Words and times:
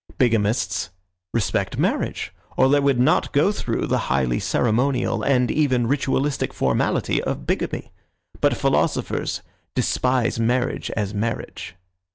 Bigamists 0.17 0.89
respect 1.31 1.77
marriage, 1.77 2.33
or 2.57 2.67
they 2.69 2.79
would 2.79 2.99
not 2.99 3.31
go 3.33 3.51
through 3.51 3.85
the 3.85 3.99
highly 4.09 4.39
ceremonial 4.39 5.21
and 5.21 5.51
even 5.51 5.85
ritualistic 5.85 6.55
formality 6.55 7.21
of 7.21 7.45
bigamy. 7.45 7.91
But 8.39 8.57
philosophers 8.57 9.43
despise 9.75 10.39
marriage 10.39 10.89
as 10.97 11.13
marriage. 11.13 11.75